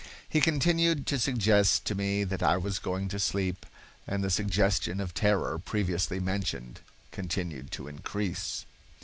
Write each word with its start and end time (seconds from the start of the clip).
He 0.27 0.41
continued 0.41 1.05
to 1.05 1.19
suggest 1.19 1.85
to 1.85 1.93
me 1.93 2.23
that 2.23 2.41
I 2.41 2.57
was 2.57 2.79
going 2.79 3.07
to 3.09 3.19
sleep, 3.19 3.67
and 4.07 4.23
the 4.23 4.31
suggestion 4.31 4.99
of 4.99 5.13
terror 5.13 5.59
previously 5.59 6.19
mentioned 6.19 6.79
continued 7.11 7.69
to 7.73 7.87
increase." 7.87 8.65